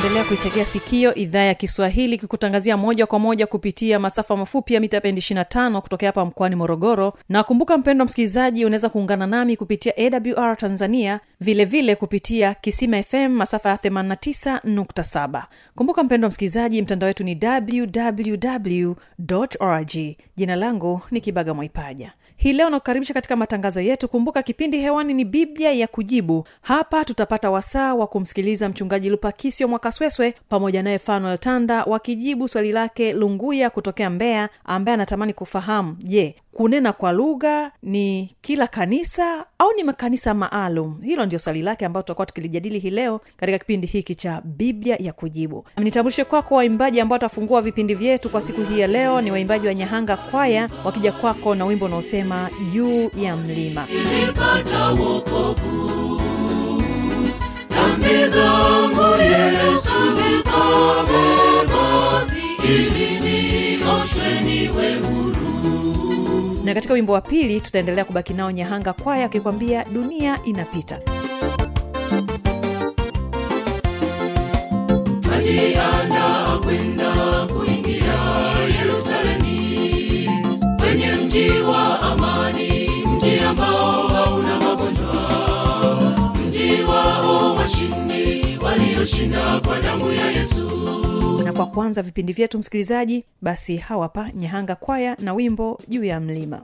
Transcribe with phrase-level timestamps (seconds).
[0.00, 5.00] unaendelea kuitegea sikio idhaa ya kiswahili kikutangazia moja kwa moja kupitia masafa mafupi ya mita
[5.00, 7.12] bendi 25 kutokea hapa mkoani morogoro.
[7.28, 13.28] Na kumbuka mpendo msikilizaji unaweza kuungana nami kupitia awr tanzania vilevile vile kupitia kisima fm
[13.28, 15.42] masafa ya 89.7
[15.74, 18.92] kumbuka mpendo msikilizaji mtandao wetu ni www
[19.60, 19.90] org
[20.36, 24.08] jina langu ni kibaga mwaipaja hii leo nakukaribisha katika matangazo yetu.
[24.08, 26.44] Kumbuka kipindi hewani ni biblia ya kujibu.
[26.62, 33.12] Hapa tutapata wasaa wa kumsikiliza mchungaji lupakisio mwakasweswe pamoja naye fanuel tanda wakijibu swali lake
[33.12, 39.84] lunguya kutokea mbeya ambaye anatamani kufahamu je kunena kwa lugha ni kila kanisa au ni
[39.84, 41.00] makanisa maalum?
[41.02, 45.12] Hilo ndio swali lake ambayo tutakuwa tukilijadili hii leo katika kipindi hiki cha biblia ya
[45.12, 45.64] kujibu.
[45.76, 49.20] Nitambulishe kwako waimbaji ambao watafungua vipindi vyetu kwa siku hii ya leo.
[49.20, 52.29] Ni waimbaji wa nyahanga kwaya wakija kwako na wimbo unaosema
[52.72, 53.86] juu ya mlima.
[53.86, 56.20] Nilipata wokovu
[57.70, 61.86] dhambi zangu yesu nikabeba
[62.64, 66.60] ili nioshwe niwe huru.
[66.64, 70.98] Na katika wimbo wa pili tutaendelea kubaki nao nyahanga kwaya akikwambia dunia inapita.
[75.22, 77.12] Twajiandaa kwenda
[77.52, 78.18] kuingia
[91.44, 96.62] na kwa kwanza vipindi vyetu msikilizaji basi hawapa nyahanga kwaya na wimbo juu ya mlima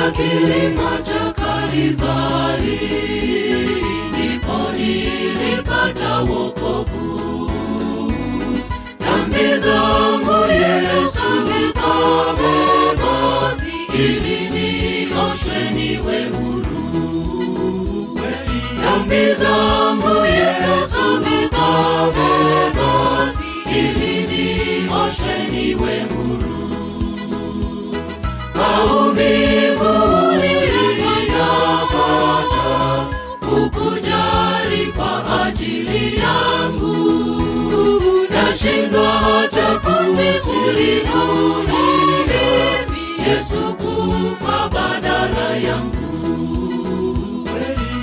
[0.00, 2.80] ya kilima cha Kalivari,
[4.08, 7.50] ndipo nilipata wokovu.
[9.00, 13.14] Dhambi zangu Yesu nikabeba,
[13.94, 16.80] ili nioshwe niwe huru.
[18.80, 20.39] Dhambi zangu Yesu
[38.50, 41.24] nashindwa hata kusilimu
[43.28, 46.10] yesu kufa badala yangu.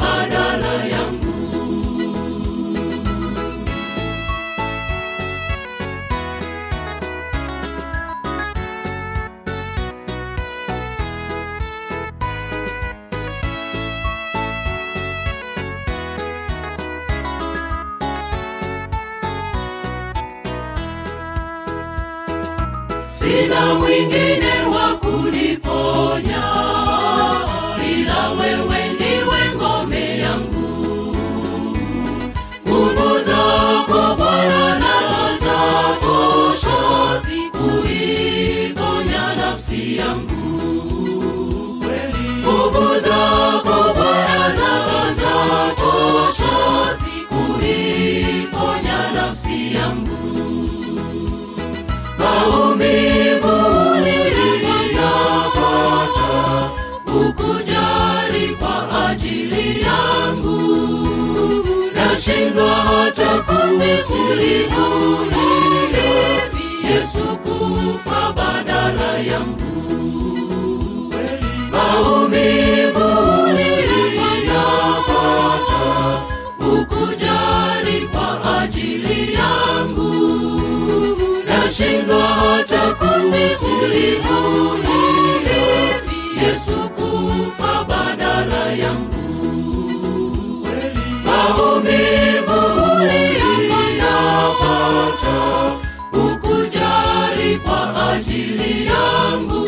[62.56, 64.87] nashindwa hata kusimulia
[66.91, 69.64] yesu kufa badala yangu.
[71.70, 73.08] Maumivu
[73.53, 74.62] niliyapata
[76.61, 78.29] ukujali kwa
[78.62, 80.12] ajili yangu.
[81.47, 84.26] Nashindwa hata kusimulia
[86.43, 89.25] yesu kufa badala yangu
[95.31, 95.76] uliyapata
[96.12, 99.67] ukujali kwa ajili yangu.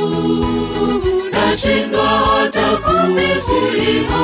[1.33, 4.19] Nashindwa hata kusimulia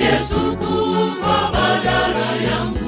[0.00, 2.78] yesu kufa badala yangu.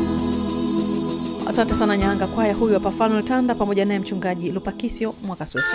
[1.48, 2.26] Asante sana nyanga.
[2.26, 5.68] Kwaya huyu hapa fanuel tanda pamoja naye mchungaji lupakisio mwakasweso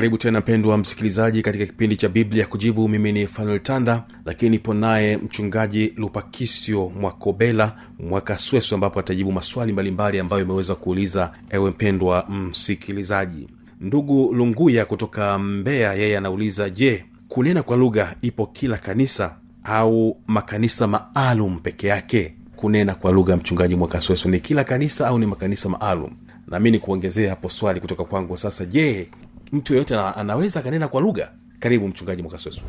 [0.00, 2.88] karibu tena mpendwa msikilizaji katika kipindi cha biblia kujibu.
[2.88, 10.18] Mimi ni fanuel tanda lakini nipo naye mchungaji lupakisio mwakobela mwakasweso ambapo atajibu maswali mbalimbali
[10.18, 13.48] ambayo imeweza kuuliza ewe mpendwa msikilizaji.
[13.80, 20.86] Ndugu lunguya kutoka mbeya yeye anauliza je kunena kwa lugha ipo kila kanisa au makanisa
[20.86, 22.34] maalum peke yake?
[22.56, 26.10] Kunena kwa lugha mchungaji mwakasweso ni kila kanisa au ni makanisa maalum?
[26.46, 28.64] Nami ni kuongezea hapo swali kutoka kwangu sasa.
[28.64, 29.08] Je
[29.52, 31.30] mtu yeyote anaweza akanena kwa lugha.
[31.58, 32.60] Karibu mchungaji mwakasweso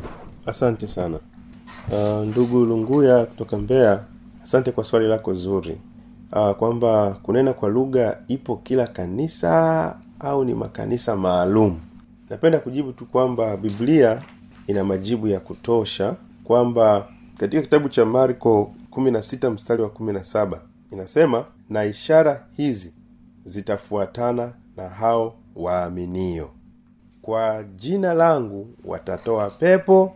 [0.46, 1.18] asante sana.
[1.92, 4.04] Uh, ndugu lunguya kutoka mbeya
[4.42, 5.78] asante kwa swali lako zuri.
[6.32, 11.80] Uh, kwamba kunena kwa lugha ipo kila kanisa au ni makanisa maalum?
[12.30, 14.22] Napenda kujibu tu kwamba biblia
[14.66, 17.08] ina majibu ya kutosha kwamba
[17.38, 20.58] katika kitabu cha marko 16 mstari wa 17
[20.92, 22.92] inasema na ishara hizi
[23.44, 26.50] zitafuatana na hao waaminio
[27.22, 30.14] kwa jina langu watatoa pepo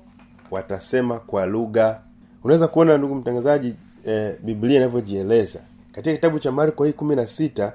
[0.51, 2.01] watasema kwa lugha.
[2.45, 5.61] Unaweza kuona ndugu mtangazaji eh, biblia inavyojieleza.
[5.93, 7.73] Katika kitabu cha marko hii kumi na sita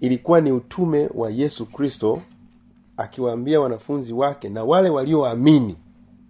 [0.00, 2.22] ilikuwa ni utume wa yesu kristo
[2.96, 5.76] akiwaambia wanafunzi wake na wale walioamini.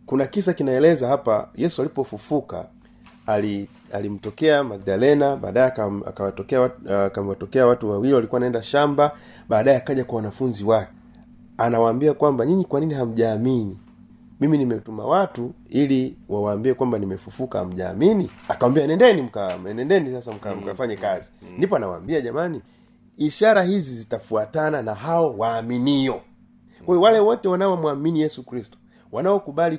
[0.07, 2.67] Kuna kisa kinaeleza hapa yesu alipofufuka
[3.27, 5.67] ali alimtokea magdalena baadaye
[6.07, 9.13] akawatokea wat- akawatokea watu wawili walikuwa naenda shamba
[9.49, 10.93] baadaye akaja kwa wanafunzi wake
[11.59, 13.79] anawaambia kwamba nyinyi kwa nini hamjaamini?
[14.41, 18.31] Mimi nimetuma watu ili wawaambie kwamba nimefufuka hamjaamini?
[18.49, 21.31] Akawambia nendeni mka nendeni sasa mka, mkafanye kazi.
[21.57, 22.63] ndipo anawaambia jamani
[23.17, 26.21] ishara hizi zitafuatana na hao waaminio.
[26.85, 28.79] Kwa hiyo wale wote wanaomwamini yesu kristo
[29.13, 29.79] wanaokubali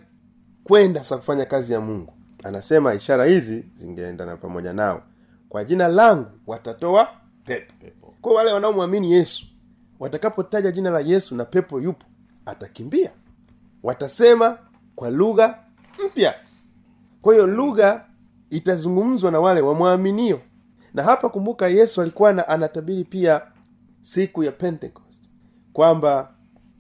[0.64, 5.02] kwenda sasa kufanya kazi ya mungu anasema ishara hizi zingeendana pamoja nao.
[5.50, 7.08] Kwa jina langu watatoa
[7.46, 8.14] pepo.
[8.22, 9.46] Kwa wale wanaomwamini yesu
[10.00, 12.06] watakapotaja jina la yesu na pepo yupo
[12.46, 13.12] atakimbia.
[13.84, 14.58] Watasema
[14.96, 15.60] kwa lugha
[16.06, 16.34] mpya.
[17.22, 18.06] Kwa hiyo lugha
[18.50, 20.42] itazungumzwa na wale wamwaminio
[20.94, 23.42] na hapa kumbuka yesu alikuwa na, anatabiri pia
[24.02, 25.22] siku ya pentecost
[25.74, 26.34] kwamba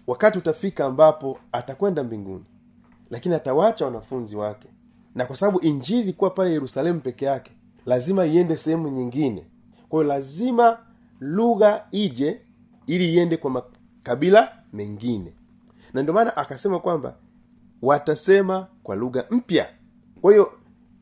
[0.07, 2.45] wakati utafika ambapo atakwenda mbinguni
[3.09, 4.67] lakini atawacha wanafunzi wake.
[5.15, 7.51] Na kwa sababu injili ilikuwa pale yerusalemu peke yake
[7.85, 9.45] lazima iende sehemu nyingine.
[9.89, 10.77] Kwa hiyo lazima
[11.19, 12.41] lugha ije
[12.89, 15.33] ili iende kwa makabila mengine.
[15.93, 17.15] Na ndio maana akasema kwamba
[17.81, 19.69] watasema kwa lugha mpya.
[20.21, 20.51] Kwa hiyo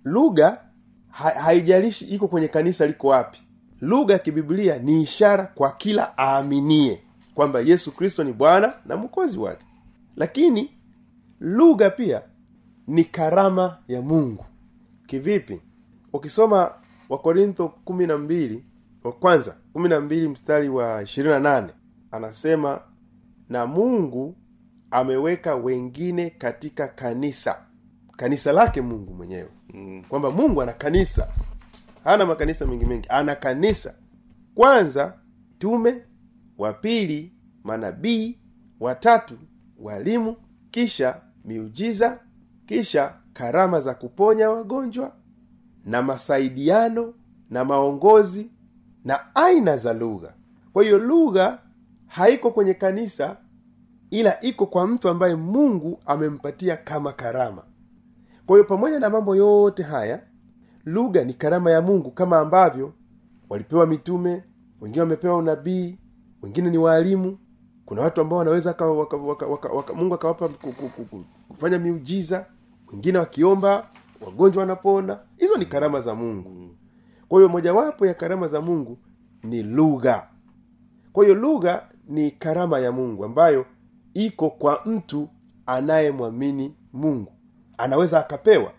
[0.04, 0.62] lugha
[1.10, 3.40] ha, haijalishi iko kwenye kanisa liko wapi.
[3.82, 7.02] Lugha ya kibiblia ni ishara kwa kila aaminie
[7.36, 9.66] kwamba yesu kristo ni bwana na mwokozi wake.
[10.16, 10.72] Lakini
[11.40, 12.22] lugha pia
[12.88, 14.46] ni karama ya mungu.
[15.06, 15.62] Kivipi?
[16.14, 16.72] Ukisoma
[17.10, 18.64] wakorintho kumi na mbili
[19.04, 21.74] wa kwanza kumi na mbili mstari wa ishirini na nane
[22.12, 22.82] anasema
[23.50, 24.36] na mungu
[24.92, 27.66] ameweka wengine katika kanisa.
[28.18, 29.50] Kanisa lake mungu mwenyewe.
[29.74, 30.04] Mm.
[30.10, 31.28] kwamba mungu ana kanisa.
[32.04, 33.08] Hana makanisa mengi mengi.
[33.10, 33.96] Ana kanisa.
[34.56, 35.14] Kwanza
[35.60, 36.02] tume
[36.58, 38.40] wa pili manabii
[38.80, 39.38] watatu
[39.80, 40.36] walimu
[40.72, 42.20] kisha miujiza
[42.66, 45.16] kisha karama za kuponya wagonjwa
[45.86, 47.14] na masaidiano
[47.50, 48.52] na maongozi
[49.08, 50.34] na aina za lugha.
[50.74, 51.60] Kwa hiyo lugha
[52.08, 53.38] haiko kwenye kanisa
[54.10, 57.64] ila iko kwa mtu ambaye mungu amempatia kama karama.
[58.46, 60.22] Kwa hiyo pamoja na mambo yote haya
[60.86, 62.94] lugha ni karama ya mungu kama ambavyo
[63.50, 64.44] walipewa mitume
[64.82, 65.98] wengine wamepewa unabii
[66.42, 67.38] wengine ni waalimu.
[67.86, 71.26] Kuna watu ambao wanaweza waka, waka, waka, waka, waka, mungu akawapa ku- ku- ku- ku-
[71.48, 72.46] kufanya miujiza
[72.92, 73.88] wengine wakiomba
[74.22, 75.20] wagonjwa wanapona.
[75.38, 76.70] Hizo ni karama za mungu
[77.30, 78.98] kwa hiyo mojawapo ya karama za mungu
[79.44, 80.28] ni lugha.
[81.14, 83.66] Kwa hiyo lugha ni karama ya mungu ambayo
[84.14, 85.30] iko kwa mtu
[85.66, 87.32] anayemwamini mungu.
[87.78, 88.72] Anaweza akapewa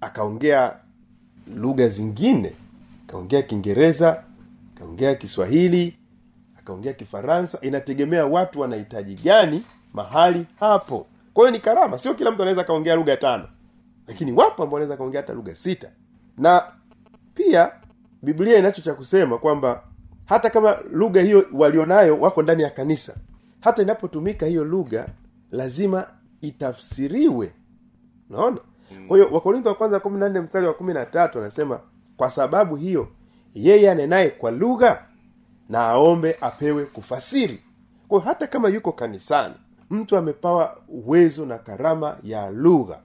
[0.00, 0.76] akaongea
[1.56, 2.52] lugha zingine
[3.08, 4.24] akaongea kiingereza
[4.76, 5.96] akaongea kiswahili
[6.58, 11.06] akaongea kifaransa inategemea watu wanahitaji gani mahali hapo.
[11.34, 11.98] Kwa hiyo ni karama.
[11.98, 13.48] Sio kila mtu anaweza akaongea lugha tano.
[14.08, 15.88] Lakini wapo ambao wanaweza akaongea hata lugha sita.
[16.38, 16.62] Na
[17.34, 17.72] pia
[18.24, 19.82] biblia inacho cha kusema kwamba
[20.24, 23.14] hata kama lugha hiyo walionayo wako ndani ya kanisa
[23.60, 25.06] hata inapotumika hiyo lugha
[25.50, 26.06] lazima
[26.40, 27.52] itafsiriwe.
[28.30, 28.58] Unaona?
[29.08, 31.80] Kwa hiyo wakorintho wa kwanza kumi na nne mstari wa kumi na tatu anasema
[32.16, 33.08] kwa sababu hiyo
[33.54, 35.04] yeye anenaye kwa lugha
[35.68, 37.60] na aombe apewe kufasiri.
[38.08, 39.54] Kwa hiyo hata kama yuko kanisani
[39.90, 42.98] mtu amepawa uwezo na karama ya lugha.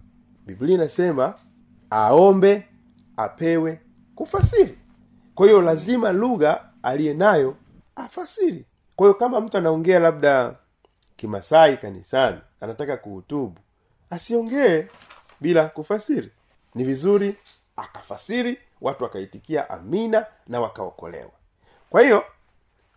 [0.45, 1.33] Biblia inasema
[1.89, 2.63] aombe
[3.17, 3.79] apewe
[4.15, 4.77] kufasiri
[5.39, 7.55] kwa hiyo lazima lugha aliye nayo
[7.95, 8.65] afasiri.
[8.95, 10.55] Kwa hiyo kama mtu anaongea labda
[11.15, 13.59] kimasai kanisani anataka kuhutubu
[14.09, 14.87] asiongee
[15.41, 16.31] bila kufasiri.
[16.75, 17.35] Ni vizuri
[17.75, 21.31] akafasiri watu wakaitikia amina na wakaokolewa.
[21.89, 22.23] Kwa hiyo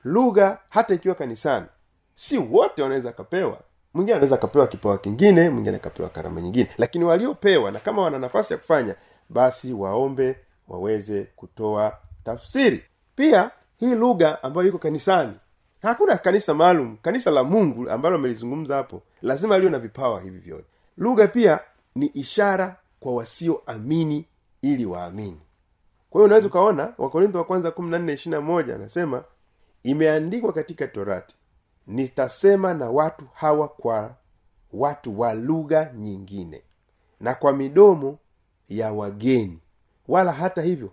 [0.04, 1.66] lugha hata ikiwa kanisani
[2.14, 3.58] si wote wanaweza akapewa
[3.94, 6.70] mwingine anaweza akapewa kipawa kingine mwingine akapewa karama nyingine.
[6.78, 8.94] Lakini waliopewa na kama wana nafasi ya kufanya
[9.28, 10.36] basi waombe
[10.68, 12.84] waweze kutoa tafsiri.
[13.16, 15.32] Pia hii lugha ambayo iko kanisani
[15.82, 20.66] hakuna kanisa maalum kanisa la mungu ambalo amelizungumza hapo lazima liwe na vipawa hivi vyote.
[20.96, 21.60] Lugha pia
[21.94, 24.26] ni ishara kwa wasioamini
[24.62, 25.40] ili waamini.
[26.10, 27.72] Kwa hiyo unaweza ukaona wakorintho wa kwanza
[28.40, 29.24] moja anasema
[29.82, 31.34] imeandikwa katika torati
[31.86, 34.14] nitasema na watu hawa kwa
[34.72, 36.62] watu wa lugha nyingine
[37.20, 38.18] na kwa midomo
[38.68, 39.58] ya wageni
[40.08, 40.92] wala hata hivyo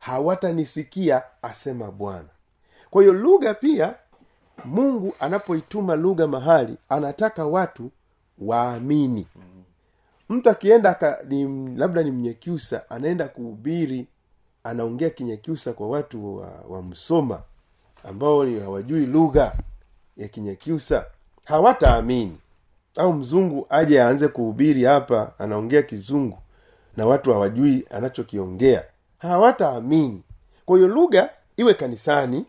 [0.00, 2.28] hawatanisikia asema bwana.
[2.90, 3.94] Kwa hiyo lugha pia
[4.64, 7.90] mungu anapoituma lugha mahali anataka watu
[8.38, 9.26] waamini.
[10.28, 14.06] Mtu akienda ka, ni, labda ni mnyekyusa anaenda kuhubiri
[14.64, 17.42] anaongea kinyekyusa kwa watu wa, wa msoma
[18.04, 19.52] ambao ni hawajui lugha
[20.16, 21.06] ya kinyekyusa
[21.44, 22.38] hawataamini.
[22.96, 26.38] Au mzungu aje aanze kuhubiri hapa anaongea kizungu
[26.96, 28.84] na watu hawajui anachokiongea
[29.20, 30.22] hawataamini.
[30.66, 32.44] Kwa hiyo lugha iwe kanisani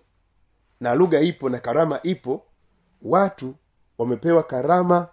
[0.82, 2.42] na lugha ipo na karama ipo
[3.02, 3.54] watu
[3.98, 5.08] wamepewa karama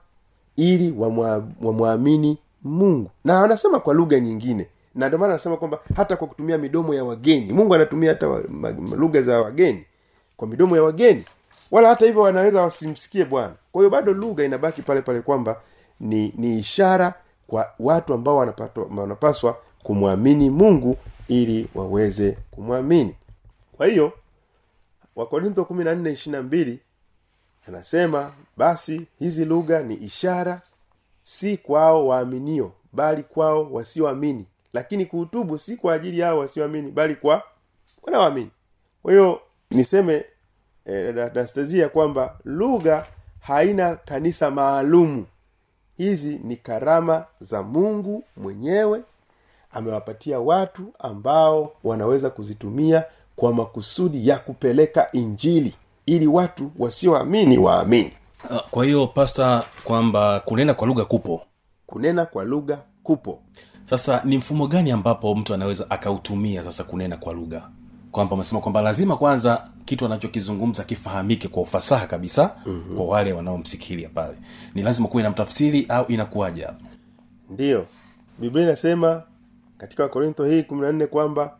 [0.56, 3.10] ili wamwa- wamwamini mungu.
[3.24, 7.04] Na anasema kwa lugha nyingine na ndio maana anasema kwamba hata kwa kutumia midomo ya
[7.04, 8.26] wageni mungu anatumia hata
[8.96, 9.84] lugha za wageni
[10.36, 11.24] kwa midomo ya wageni.
[11.70, 13.52] Wala hata hivyo wanaweza wasimsikie bwana.
[13.72, 15.60] Kwa hiyo bado lugha inabaki pale pale kwamba
[16.00, 17.14] ni ni ishara
[17.46, 18.36] kwa watu ambao
[18.96, 20.96] wanapaswa kumwamini mungu
[21.28, 23.14] ili waweze kumwamini.
[23.72, 24.12] Kwa hiyo
[25.16, 26.78] wakorintho kumi na nne ishiri na mbili
[27.68, 30.62] anasema basi hizi lugha ni ishara
[31.22, 34.46] si kwao waaminio bali kwao wasioamini.
[34.72, 37.42] Lakini kuhutubu si kwa ajili yao wasioamini bali kwa
[38.02, 38.50] wanaoamini.
[39.02, 40.24] Kwa hiyo niseme
[40.84, 41.30] eh, da-
[41.88, 43.06] kwamba lugha
[43.40, 45.26] haina kanisa maalumu.
[45.96, 49.02] Hizi ni karama za mungu mwenyewe
[49.72, 53.04] amewapatia watu ambao wanaweza kuzitumia
[53.36, 55.74] kwa makusudi ya kupeleka injili
[56.06, 58.12] ili watu wasioamini waamini.
[58.50, 61.42] Ah, kwa hiyo pasta kwamba kunena kwa lugha kupo?
[61.86, 63.38] Kunena kwa lugha kupo.
[63.84, 67.68] Sasa ni mfumo gani ambapo mtu anaweza akautumia sasa kunena kwa lugha?
[68.12, 72.96] Kwamba umesema kwamba lazima kwanza kitu anachokizungumza kifahamike kwa ufasaha kabisa mm-hmm.
[72.96, 74.34] kwa wale wanaomsikilia pale.
[74.74, 76.72] Ni lazima kuwe na mtafsiri au inakuwaja
[77.50, 77.86] ndiyo
[78.38, 79.22] biblia inasema
[79.78, 81.56] katika wakorintho hii kumi na nne kwamba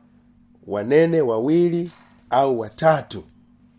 [0.67, 1.91] wanene wawili
[2.31, 3.23] au watatu.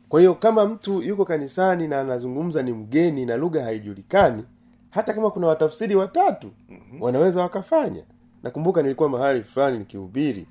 [0.10, 4.43] Kwa hiyo kama mtu yuko kanisani na anazungumza ni mgeni na lugha haijulikani
[4.89, 7.01] hata kama kuna watafsiri watatu mm-hmm.
[7.01, 8.03] wanaweza wakafanya.
[8.43, 10.48] Nakumbuka nilikuwa mahali fulani nikihubiri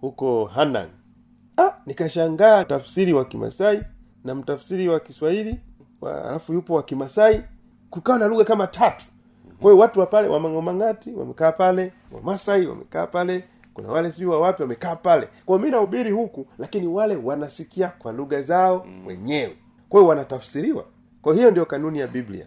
[0.00, 0.88] huko hanan
[1.58, 3.82] ah, nikashangaa tafsiri wa kimasai
[4.24, 5.60] na mtafsiri wa kiswahili
[6.00, 7.42] wa- alafu yupo wa kimasai.
[7.90, 9.04] Kukawa na lugha kama tatu
[9.60, 14.62] kwa hiyo watu wa pale wamangomangati wamekaa pale wamasai wamekaa pale kuna wale sijui wawapi
[14.62, 19.56] wamekaa pale kwa mi nahubiri huku lakini wale wanasikia kwa lugha zao wenyewe
[19.88, 20.84] kwa hiyo wanatafsiriwa
[21.22, 22.46] kwa hiyo ndio kanuni ya biblia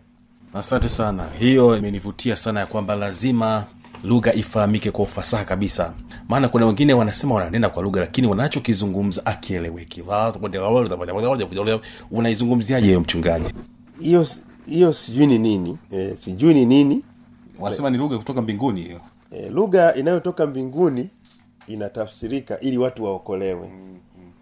[0.53, 3.65] asante sana hiyo imenivutia sana ya kwamba lazima
[4.03, 5.93] lugha ifahamike kwa ufasaha kabisa
[6.29, 10.03] maana kuna wengine wanasema wananena kwa lugha lakini wanachokizungumza akieleweki
[12.11, 13.53] unaizungumziaje hiyo mchungaji
[13.99, 14.25] hiyo
[14.65, 15.77] hiyo sijui ni nini.
[15.91, 17.03] E, sijui ni nini.
[17.59, 18.99] Wanasema ni lugha kutoka mbinguni hiyo.
[19.31, 21.09] E, lugha inayotoka mbinguni
[21.67, 23.71] inatafsirika ili watu waokolewe.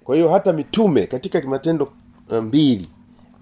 [0.03, 1.91] Kwa hiyo hata mitume katika matendo
[2.29, 2.89] uh, mbili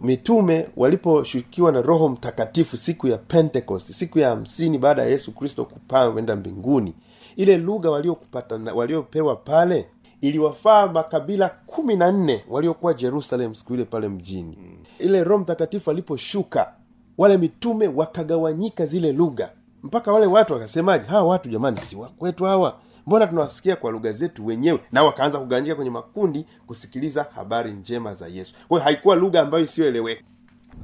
[0.02, 5.66] mitume waliposhukiwa na roho mtakatifu siku ya pentecost siku ya hamsini baada ya yesu kristo
[5.66, 6.94] kupaa kwenda mbinguni
[7.36, 9.86] ile lugha waliokupata waliopewa pale
[10.22, 14.58] iliwafaa makabila kumi na nne waliokuwa jerusalem siku ile pale mjini
[15.00, 16.74] ile roho mtakatifu aliposhuka
[17.18, 19.50] wale mitume wakagawanyika zile lugha.
[19.84, 22.80] Mpaka wale watu wakasemaje hawa watu jamani si wakwetu hawa?
[23.08, 24.80] Mbona tunawasikia kwa lugha zetu wenyewe?
[24.92, 28.54] Na wakaanza kugawanyika kwenye makundi kusikiliza habari njema za yesu.
[28.68, 30.22] Kwa hiyo haikuwa lugha ambayo isiyoeleweka.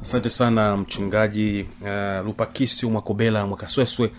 [0.01, 4.11] Asante sana mchungaji uh, lupakisi mwakobela mwakasweswe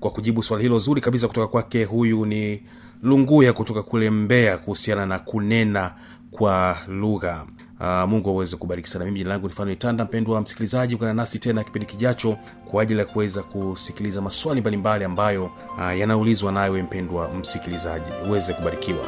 [0.00, 1.84] kwa kujibu swali hilo zuri kabisa kutoka kwake.
[1.84, 2.62] Huyu ni
[3.02, 5.94] lunguya kutoka kule mbeya kuhusiana na kunena
[6.30, 7.46] kwa lugha
[7.82, 9.04] uh, mungu aweze kubariki sana.
[9.04, 12.36] Mimi jina langu ni itanda mpendwa msikilizaji ukana nasi tena kipindi kijacho
[12.70, 15.44] kwa ajili ya kuweza kusikiliza maswali mbalimbali ambayo
[15.78, 18.04] uh, yanaulizwa nawe mpendwa msikilizaji.
[18.28, 19.06] Uweze kubarikiwa.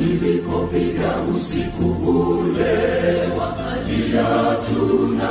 [0.00, 5.28] Ilipopiga usiku ule wakalia tuna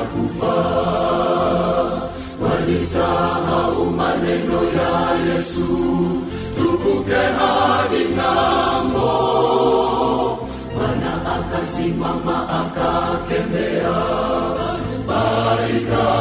[2.72, 5.68] kufa walisahau maneno ya yesu.
[6.56, 9.12] Tuvuke hadi ng'ambo.
[10.76, 14.00] Bwana akasimama akakemea.
[15.08, 16.21] Baikakoma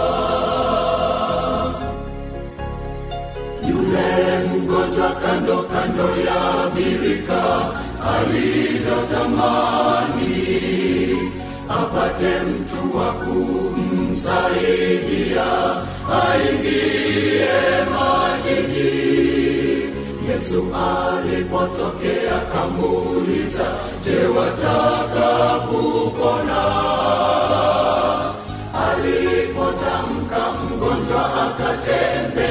[4.91, 6.41] mgonjwa kando kando ya
[6.75, 7.43] birika
[8.13, 10.35] alivyotamani
[11.69, 14.39] apate mtu wa kumsaidia
[16.21, 17.49] aingie
[17.91, 18.91] majini.
[20.29, 23.67] Yesu alipotokea kamuuliza
[24.05, 26.61] je wataka kupona?
[28.87, 32.50] Alipotamka mgonjwa akatembea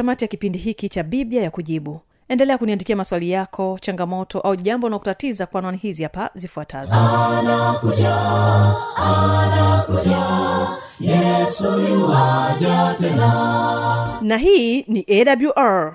[0.00, 2.00] tamati ya kipindi hiki cha biblia ya kujibu.
[2.28, 6.94] Endelea kuniandikia maswali yako changamoto au jambo unaokutatiza kwa anwani hizi hapa zifuatazo.
[11.90, 14.18] Yuwaja tena.
[14.22, 15.94] Na hii ni awr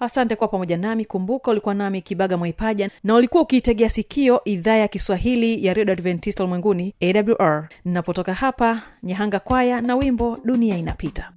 [0.00, 1.04] asante kwa pamoja nami.
[1.04, 6.44] Kumbuka ulikuwa nami kibaga mwaipaja na ulikuwa ukiitegea sikio idhaa ya kiswahili ya redio adventista
[6.44, 11.32] ulimwenguni awr napotoka hapa nyahanga kwaya na wimbo dunia inapita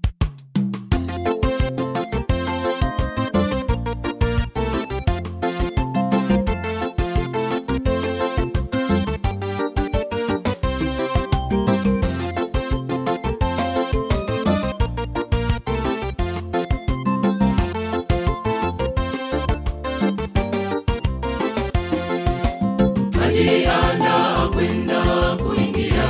[23.43, 25.01] najiandaa kwenda
[25.43, 26.09] kuingia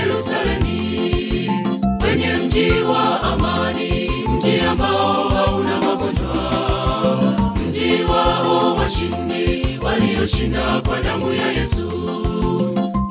[0.00, 1.50] yerusalemi.
[2.00, 6.34] Kwenye mji wa amani mji ambao hauna magonjwa.
[7.68, 11.90] Mji wao washindi walioshinda kwa damu ya yesu.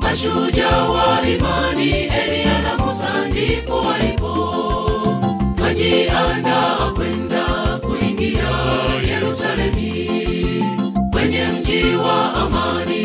[0.00, 4.32] Mashujaa wa imani eliya na musa ndipo walipo.
[5.62, 7.44] Najiandaa kwenda
[7.80, 8.50] kuingia
[9.08, 10.10] yerusalemi.
[11.12, 12.99] Kwenye mji wa amani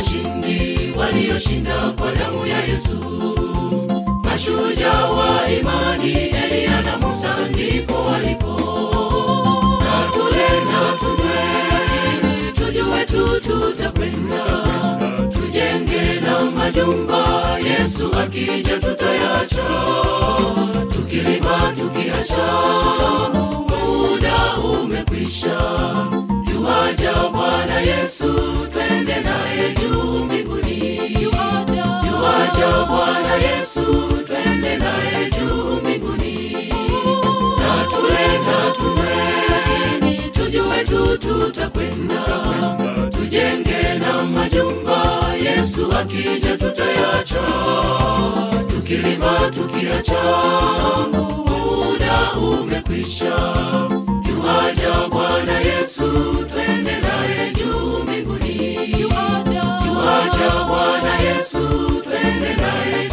[0.00, 2.96] washindi walioshinda kwa damu ya yesu.
[4.24, 8.60] Mashujaa wa imani eliya na musa ndipo walipo.
[9.80, 13.40] Na tule na tunywe tujue tu
[15.32, 19.64] tujenge na majumba yesu akija tutayacha.
[20.88, 22.46] Tukilima tukiacha
[23.68, 25.60] muda umekwisha
[27.80, 28.32] yesu
[28.72, 31.00] twende naye juu mbinguni.
[31.22, 33.84] Yuaja bwana yesu
[34.26, 36.72] twende naye juu mbinguni.
[37.58, 42.20] Na tule na tunywe tujue tu tutakwenda.
[43.10, 47.42] Tujenge na majumba yesu akija tutayacha.
[48.68, 50.22] Tukilima tukiacha
[51.12, 53.36] muda umekwisha.
[54.28, 56.06] Yuaja bwana yesu
[56.52, 56.59] twende
[60.40, 61.68] yuaja bwana yesu
[62.04, 63.09] twende naye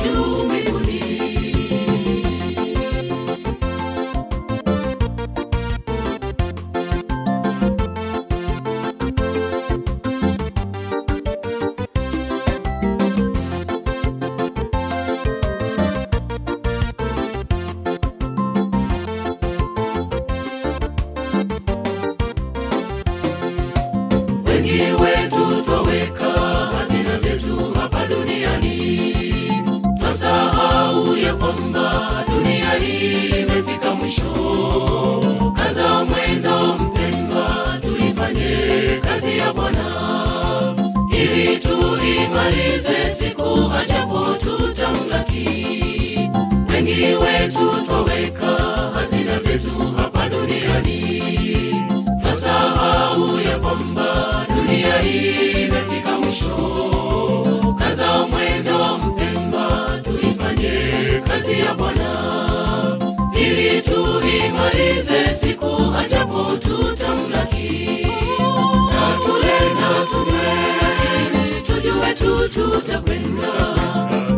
[43.79, 45.47] ajapo tutamlaki
[46.73, 48.47] wengi wetu twaweka
[48.93, 51.21] hazina zetu hapa duniani.
[52.21, 56.57] Twasahau ya kwamba dunia hii imefika mwisho.
[57.79, 60.71] Kaza mwendo mpemba tuifanye
[61.27, 62.13] kazi ya bwana.
[63.35, 68.07] Ili tuimalize siku ajapo tutamlaki
[68.91, 69.73] na tule
[72.71, 73.53] tutakwenda.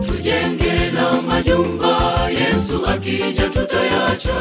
[0.07, 4.35] Tujenge na majumba yesu akija tutayacha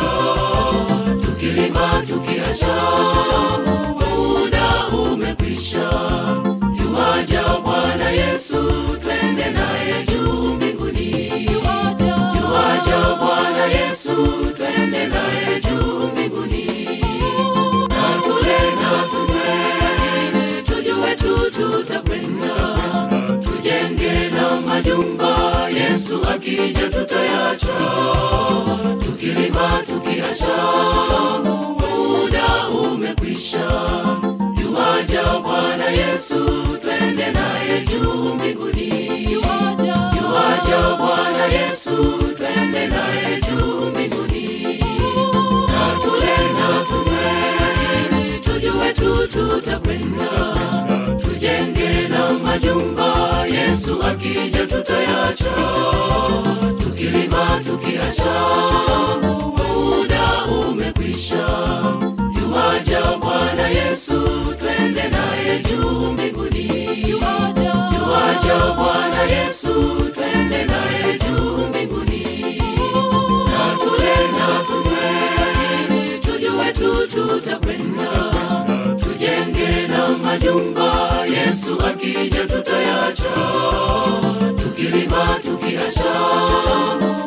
[1.25, 2.75] tukilima tukiacha
[4.01, 5.91] muda umekwisha.
[6.83, 8.57] Yuwaja bwana yesu
[9.03, 11.45] twende naye juu mbinguni.
[12.41, 14.15] Yuwaja bwana yesu
[14.57, 15.68] twende naye juu
[25.03, 27.79] majumba yesu akija tutayacha.
[29.01, 30.57] Tukilima tukiacha
[31.45, 33.71] muda umekwisha.
[34.63, 36.45] Yuwaja bwana yesu
[36.83, 39.29] twende naye juu mbinguni.
[39.33, 42.19] Yuwaja bwana yesu
[52.63, 55.51] majumba yesu akija tutayacha
[56.79, 58.35] tukilima tukiacha.
[59.57, 61.47] Muda umekwisha
[62.41, 64.21] Yuaja bwana yesu
[64.59, 66.69] twende naye juu mbinguni.
[67.11, 72.25] Yuaja bwana yesu twende naye juu mbinguni.
[73.47, 78.09] Na tule na tunywe tujue tu tutakwenda.
[79.03, 80.98] Tujenge na majumba
[81.47, 83.35] yesu akija tutayacha
[84.57, 86.15] tukilima tukiacha.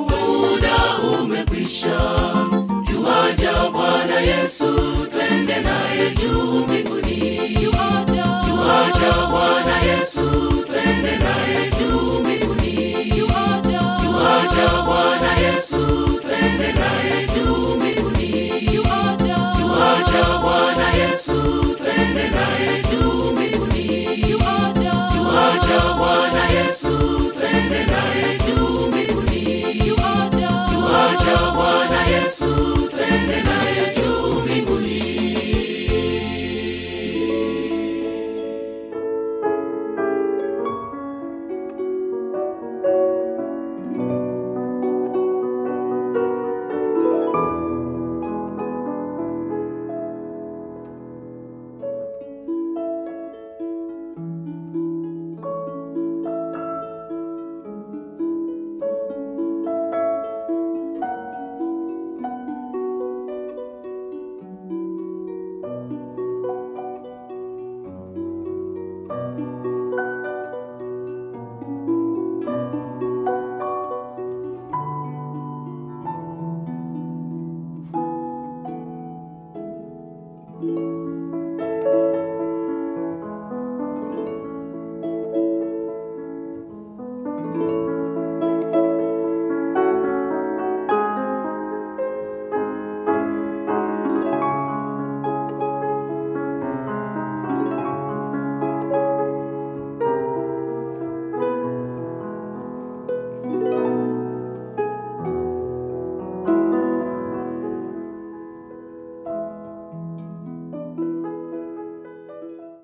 [0.09, 2.01] Muda umekwisha.
[2.93, 4.70] Yuaja bwana yesu